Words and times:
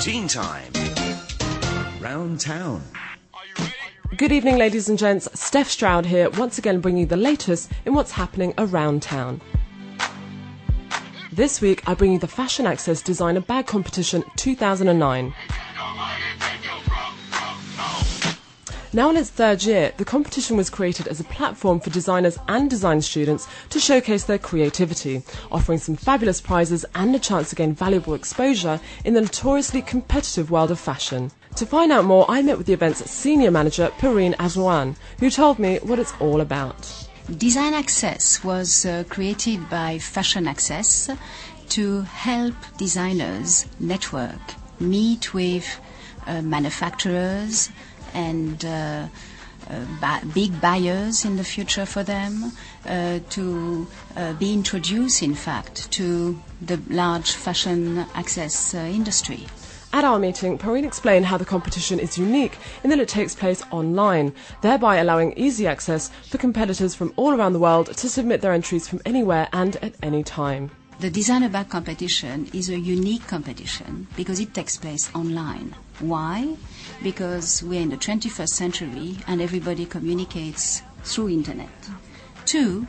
Teen 0.00 0.28
Time. 0.28 0.72
Round 2.00 2.38
Town. 2.38 2.80
Good 4.16 4.30
evening, 4.30 4.56
ladies 4.56 4.88
and 4.88 4.96
gents. 4.96 5.28
Steph 5.34 5.68
Stroud 5.68 6.06
here, 6.06 6.30
once 6.30 6.56
again 6.56 6.78
bringing 6.80 7.00
you 7.00 7.06
the 7.06 7.16
latest 7.16 7.68
in 7.84 7.94
what's 7.94 8.12
happening 8.12 8.54
around 8.58 9.02
town. 9.02 9.40
This 11.32 11.60
week, 11.60 11.82
I 11.88 11.94
bring 11.94 12.12
you 12.12 12.20
the 12.20 12.28
Fashion 12.28 12.64
Access 12.66 13.02
Designer 13.02 13.40
Bag 13.40 13.66
Competition 13.66 14.22
2009. 14.36 15.34
Now 18.92 19.08
in 19.10 19.16
its 19.16 19.30
third 19.30 19.62
year, 19.62 19.92
the 19.98 20.04
competition 20.04 20.56
was 20.56 20.68
created 20.68 21.06
as 21.06 21.20
a 21.20 21.24
platform 21.24 21.78
for 21.78 21.90
designers 21.90 22.38
and 22.48 22.68
design 22.68 23.00
students 23.02 23.46
to 23.68 23.78
showcase 23.78 24.24
their 24.24 24.38
creativity, 24.38 25.22
offering 25.52 25.78
some 25.78 25.94
fabulous 25.94 26.40
prizes 26.40 26.84
and 26.96 27.14
a 27.14 27.20
chance 27.20 27.50
to 27.50 27.56
gain 27.56 27.72
valuable 27.72 28.14
exposure 28.14 28.80
in 29.04 29.14
the 29.14 29.20
notoriously 29.20 29.80
competitive 29.80 30.50
world 30.50 30.72
of 30.72 30.80
fashion. 30.80 31.30
To 31.54 31.66
find 31.66 31.92
out 31.92 32.04
more, 32.04 32.26
I 32.28 32.42
met 32.42 32.58
with 32.58 32.66
the 32.66 32.72
event's 32.72 33.08
senior 33.08 33.52
manager, 33.52 33.92
Perrine 33.98 34.34
Azouan, 34.40 34.96
who 35.20 35.30
told 35.30 35.60
me 35.60 35.78
what 35.84 36.00
it's 36.00 36.14
all 36.18 36.40
about. 36.40 37.08
Design 37.38 37.74
Access 37.74 38.42
was 38.42 38.84
uh, 38.84 39.04
created 39.08 39.70
by 39.70 40.00
Fashion 40.00 40.48
Access 40.48 41.08
to 41.68 42.00
help 42.02 42.54
designers 42.76 43.66
network, 43.78 44.40
meet 44.80 45.32
with 45.32 45.80
uh, 46.26 46.42
manufacturers 46.42 47.70
and 48.14 48.64
uh, 48.64 49.06
uh, 49.68 49.84
ba- 50.00 50.26
big 50.34 50.60
buyers 50.60 51.24
in 51.24 51.36
the 51.36 51.44
future 51.44 51.86
for 51.86 52.02
them, 52.02 52.52
uh, 52.86 53.20
to 53.30 53.86
uh, 54.16 54.32
be 54.34 54.52
introduced, 54.52 55.22
in 55.22 55.34
fact, 55.34 55.90
to 55.92 56.40
the 56.60 56.80
large 56.88 57.32
fashion 57.32 57.98
access 58.14 58.74
uh, 58.74 58.78
industry. 58.78 59.46
At 59.92 60.04
our 60.04 60.20
meeting, 60.20 60.56
Perrine 60.56 60.84
explained 60.84 61.26
how 61.26 61.36
the 61.36 61.44
competition 61.44 61.98
is 61.98 62.16
unique 62.16 62.58
in 62.84 62.90
that 62.90 63.00
it 63.00 63.08
takes 63.08 63.34
place 63.34 63.62
online, 63.72 64.32
thereby 64.62 64.96
allowing 64.96 65.32
easy 65.36 65.66
access 65.66 66.10
for 66.28 66.38
competitors 66.38 66.94
from 66.94 67.12
all 67.16 67.34
around 67.34 67.54
the 67.54 67.58
world 67.58 67.88
to 67.96 68.08
submit 68.08 68.40
their 68.40 68.52
entries 68.52 68.86
from 68.86 69.00
anywhere 69.04 69.48
and 69.52 69.76
at 69.82 69.94
any 70.00 70.22
time. 70.22 70.70
The 71.00 71.10
designer 71.10 71.48
bag 71.48 71.70
competition 71.70 72.48
is 72.52 72.68
a 72.68 72.78
unique 72.78 73.26
competition 73.26 74.06
because 74.16 74.38
it 74.38 74.54
takes 74.54 74.76
place 74.76 75.10
online. 75.14 75.74
Why? 76.00 76.56
Because 77.02 77.62
we're 77.62 77.82
in 77.82 77.90
the 77.90 77.96
21st 77.96 78.48
century 78.48 79.18
and 79.26 79.40
everybody 79.40 79.86
communicates 79.86 80.82
through 81.04 81.28
internet. 81.28 81.68
Two, 82.46 82.86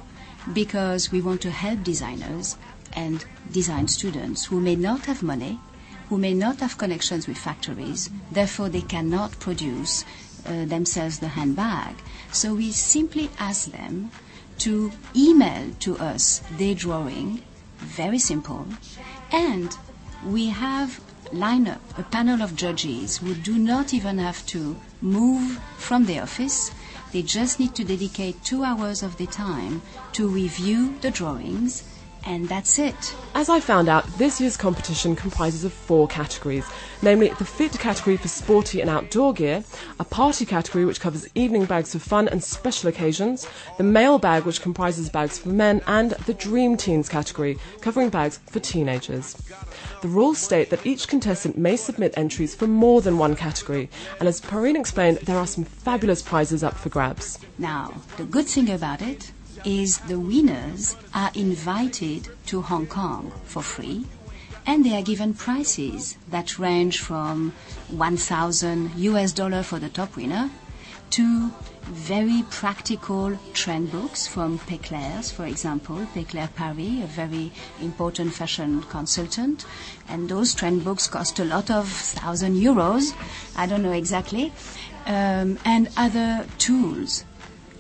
because 0.54 1.12
we 1.12 1.22
want 1.22 1.42
to 1.42 1.52
help 1.52 1.84
designers 1.84 2.58
and 2.94 3.26
design 3.52 3.88
students 3.88 4.46
who 4.46 4.60
may 4.60 4.76
not 4.76 5.06
have 5.06 5.22
money, 5.22 5.60
who 6.10 6.18
may 6.18 6.34
not 6.34 6.60
have 6.60 6.78
connections 6.78 7.28
with 7.28 7.38
factories, 7.38 8.10
therefore 8.32 8.70
they 8.70 8.82
cannot 8.82 9.40
produce 9.40 10.04
uh, 10.46 10.66
themselves 10.66 11.20
the 11.20 11.30
handbag. 11.30 11.96
So 12.32 12.56
we 12.56 12.72
simply 12.72 13.30
ask 13.38 13.72
them 13.72 14.12
to 14.60 14.92
email 15.16 15.72
to 15.80 15.98
us 15.98 16.42
their 16.58 16.76
drawing 16.76 17.42
very 17.78 18.20
simple. 18.20 18.66
And 19.32 19.76
we 20.26 20.48
have 20.50 21.00
line 21.34 21.68
up 21.68 21.82
a 21.98 22.04
panel 22.04 22.42
of 22.42 22.56
judges 22.56 23.18
who 23.18 23.34
do 23.34 23.58
not 23.58 23.94
even 23.94 24.18
have 24.18 24.46
to 24.48 24.76
move 25.02 25.60
from 25.78 26.06
the 26.06 26.20
office. 26.20 26.72
They 27.12 27.22
just 27.22 27.60
need 27.60 27.76
to 27.76 27.84
dedicate 27.84 28.44
two 28.44 28.64
hours 28.64 29.04
of 29.04 29.18
their 29.18 29.28
time 29.28 29.82
to 30.14 30.28
review 30.28 30.98
the 31.02 31.12
drawings, 31.12 31.84
and 32.26 32.48
that's 32.48 32.80
it. 32.80 33.16
As 33.34 33.50
I 33.50 33.60
found 33.60 33.90
out, 33.90 34.06
this 34.18 34.42
year's 34.42 34.58
competition 34.58 35.16
comprises 35.16 35.64
of 35.64 35.74
four 35.74 36.08
categories, 36.08 36.66
namely 37.02 37.30
the 37.30 37.46
fit 37.46 37.78
category 37.80 38.18
for 38.18 38.28
sporty 38.28 38.82
and 38.82 38.90
outdoor 38.90 39.34
gear, 39.34 39.64
a 40.00 40.04
party 40.04 40.46
category 40.46 40.86
which 40.86 41.00
covers 41.00 41.28
evening 41.36 41.66
bags 41.66 41.94
for 41.94 42.00
fun 42.00 42.28
and 42.28 42.44
special 42.44 42.90
occasions, 42.90 43.48
the 43.78 43.84
male 43.84 44.20
bag 44.20 44.44
which 44.44 44.62
comprises 44.62 45.10
bags 45.10 45.38
for 45.38 45.50
men, 45.50 45.82
and 45.88 46.12
the 46.26 46.34
dream 46.34 46.78
teens 46.78 47.10
category 47.10 47.58
covering 47.82 48.10
bags 48.10 48.40
for 48.48 48.60
teenagers. 48.60 49.34
The 50.02 50.08
rules 50.08 50.38
state 50.38 50.70
that 50.70 50.86
each 50.86 51.08
contestant 51.08 51.58
may 51.58 51.76
submit 51.78 52.18
entries 52.18 52.56
for 52.56 52.68
more 52.68 53.02
than 53.02 53.18
one 53.18 53.36
category, 53.36 53.90
and 54.20 54.28
as 54.28 54.42
Perrine 54.42 54.76
explained, 54.76 55.20
there 55.20 55.38
are 55.38 55.48
some 55.48 55.64
fabulous 55.64 56.22
prizes 56.22 56.64
up 56.64 56.76
for 56.76 56.90
grabs. 56.90 57.40
Now, 57.58 57.94
the 58.18 58.26
good 58.26 58.48
thing 58.48 58.70
about 58.70 59.02
it 59.02 59.32
is 59.66 60.00
the 60.00 60.20
winners 60.20 60.96
are 61.14 61.32
invited 61.36 62.30
to 62.48 62.62
Hong 62.62 62.88
Kong 62.88 63.32
for 63.46 63.62
free 63.62 64.06
and 64.66 64.86
they 64.86 64.96
are 64.96 65.02
given 65.02 65.34
prices 65.34 66.18
that 66.30 66.60
range 66.60 67.00
from 67.00 67.54
1000 67.90 68.92
US 68.96 69.32
dollar 69.32 69.64
for 69.64 69.80
the 69.80 69.90
top 69.90 70.16
winner 70.16 70.50
to 71.12 71.52
very 71.84 72.44
practical 72.50 73.38
trend 73.54 73.92
books 73.92 74.26
from 74.26 74.60
Peclers, 74.60 75.30
for 75.30 75.46
example, 75.46 76.08
Peclers 76.14 76.50
Paris, 76.56 77.04
a 77.04 77.08
very 77.08 77.52
important 77.82 78.34
fashion 78.34 78.82
consultant. 78.84 79.66
And 80.08 80.30
those 80.30 80.54
trend 80.54 80.86
books 80.86 81.08
cost 81.08 81.40
a 81.40 81.46
lot 81.46 81.70
of 81.70 81.90
thousand 81.90 82.56
euros, 82.56 83.14
I 83.58 83.66
don't 83.66 83.84
know 83.84 83.92
exactly, 83.92 84.54
um, 85.06 85.60
and 85.66 85.90
other 85.98 86.46
tools 86.58 87.26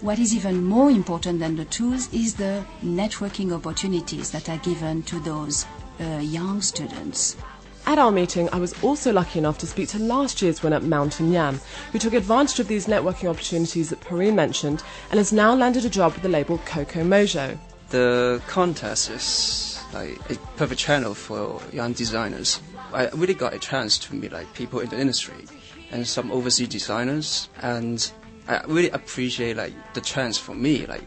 what 0.01 0.17
is 0.17 0.33
even 0.33 0.63
more 0.63 0.89
important 0.89 1.39
than 1.39 1.55
the 1.55 1.65
tools 1.65 2.11
is 2.11 2.33
the 2.33 2.65
networking 2.83 3.53
opportunities 3.53 4.31
that 4.31 4.49
are 4.49 4.57
given 4.57 5.03
to 5.03 5.19
those 5.19 5.65
uh, 5.99 6.17
young 6.17 6.61
students. 6.61 7.37
At 7.85 7.99
our 7.99 8.11
meeting, 8.11 8.49
I 8.51 8.57
was 8.57 8.73
also 8.83 9.11
lucky 9.11 9.39
enough 9.39 9.57
to 9.59 9.67
speak 9.67 9.89
to 9.89 9.99
last 9.99 10.41
year's 10.41 10.63
winner, 10.63 10.79
Mountain 10.79 11.31
Yam, 11.31 11.59
who 11.91 11.99
took 11.99 12.13
advantage 12.13 12.59
of 12.59 12.67
these 12.67 12.87
networking 12.87 13.29
opportunities 13.29 13.89
that 13.89 14.01
Perrine 14.01 14.35
mentioned 14.35 14.83
and 15.09 15.17
has 15.17 15.31
now 15.31 15.53
landed 15.53 15.85
a 15.85 15.89
job 15.89 16.13
with 16.13 16.23
the 16.23 16.29
label 16.29 16.57
Coco 16.59 17.03
Mojo. 17.03 17.57
The 17.89 18.41
contest 18.47 19.09
is 19.09 19.83
like 19.93 20.17
a 20.31 20.35
perfect 20.57 20.79
channel 20.79 21.13
for 21.13 21.61
young 21.71 21.93
designers. 21.93 22.61
I 22.93 23.09
really 23.09 23.33
got 23.33 23.53
a 23.53 23.59
chance 23.59 23.97
to 23.99 24.15
meet 24.15 24.31
like 24.31 24.51
people 24.53 24.79
in 24.79 24.89
the 24.89 24.99
industry 24.99 25.45
and 25.91 26.07
some 26.07 26.31
overseas 26.31 26.69
designers 26.69 27.49
and 27.61 28.11
I 28.47 28.61
really 28.67 28.89
appreciate 28.89 29.57
like 29.57 29.73
the 29.93 30.01
chance 30.01 30.37
for 30.37 30.55
me 30.55 30.85
like 30.85 31.03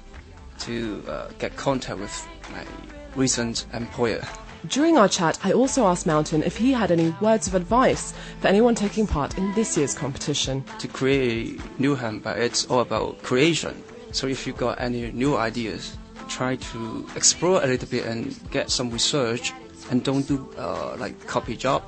to 0.60 1.02
uh, 1.08 1.28
get 1.38 1.56
contact 1.56 1.98
with 1.98 2.28
my 2.52 2.64
recent 3.16 3.66
employer. 3.72 4.22
During 4.68 4.96
our 4.96 5.08
chat, 5.08 5.38
I 5.44 5.52
also 5.52 5.86
asked 5.86 6.06
Mountain 6.06 6.42
if 6.42 6.56
he 6.56 6.72
had 6.72 6.90
any 6.90 7.10
words 7.20 7.46
of 7.46 7.54
advice 7.54 8.14
for 8.40 8.48
anyone 8.48 8.74
taking 8.74 9.06
part 9.06 9.36
in 9.36 9.52
this 9.52 9.76
year's 9.76 9.94
competition. 9.94 10.64
To 10.78 10.88
create 10.88 11.60
new 11.78 11.94
handbag, 11.94 12.40
it's 12.40 12.64
all 12.66 12.80
about 12.80 13.22
creation. 13.22 13.82
So 14.12 14.26
if 14.26 14.46
you 14.46 14.54
got 14.54 14.80
any 14.80 15.12
new 15.12 15.36
ideas, 15.36 15.98
try 16.28 16.56
to 16.56 17.06
explore 17.14 17.62
a 17.62 17.66
little 17.66 17.88
bit 17.88 18.06
and 18.06 18.38
get 18.50 18.70
some 18.70 18.90
research, 18.90 19.52
and 19.90 20.02
don't 20.02 20.26
do 20.26 20.48
uh, 20.56 20.96
like 20.98 21.26
copy 21.26 21.56
job, 21.56 21.82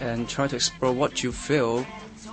and 0.00 0.26
try 0.26 0.46
to 0.46 0.56
explore 0.56 0.92
what 0.92 1.22
you 1.22 1.32
feel 1.32 1.84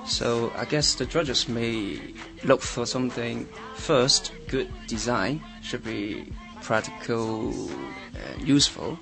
so 0.08 0.52
I 0.56 0.66
guess 0.66 0.96
the 0.96 1.06
judges 1.06 1.48
may 1.48 2.00
look 2.44 2.62
for 2.62 2.86
something 2.86 3.48
first, 3.76 4.32
good 4.48 4.70
design 4.88 5.42
should 5.62 5.84
be 5.84 6.32
practical 6.62 7.70
and 8.32 8.48
useful. 8.48 8.98